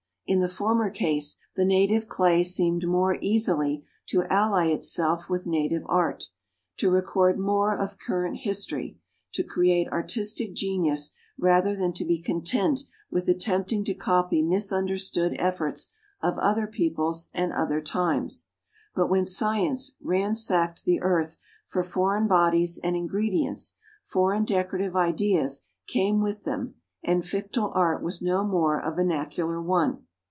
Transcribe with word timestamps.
In 0.27 0.39
the 0.39 0.47
former 0.47 0.89
case 0.89 1.39
the 1.57 1.65
native 1.65 2.07
clay 2.07 2.41
seemed 2.43 2.87
more 2.87 3.17
easily 3.19 3.83
to 4.07 4.23
ally 4.31 4.67
itself 4.67 5.29
with 5.29 5.45
native 5.45 5.83
art, 5.87 6.29
to 6.77 6.89
record 6.89 7.37
more 7.37 7.75
of 7.77 7.97
current 7.97 8.37
history, 8.37 8.97
to 9.33 9.43
create 9.43 9.89
artistic 9.91 10.53
genius 10.53 11.13
rather 11.37 11.75
than 11.75 11.91
to 11.91 12.05
be 12.05 12.21
content 12.21 12.83
with 13.09 13.27
attempting 13.27 13.83
to 13.83 13.93
copy 13.93 14.41
misunderstood 14.41 15.35
efforts 15.37 15.91
of 16.21 16.37
other 16.37 16.65
peoples 16.65 17.27
and 17.33 17.51
other 17.51 17.81
times. 17.81 18.47
But 18.95 19.09
when 19.09 19.25
science 19.25 19.97
ransacked 20.01 20.85
the 20.85 21.01
earth 21.01 21.39
for 21.65 21.83
foreign 21.83 22.29
bodies 22.29 22.79
and 22.81 22.95
ingredients, 22.95 23.73
foreign 24.05 24.45
decorative 24.45 24.95
ideas 24.95 25.63
came 25.87 26.21
with 26.21 26.43
them 26.45 26.75
and 27.03 27.25
Fictile 27.25 27.73
Art 27.75 28.01
was 28.01 28.21
no 28.21 28.45
more 28.45 28.79
a 28.79 28.95
vernacular 28.95 29.61
one. 29.61 30.05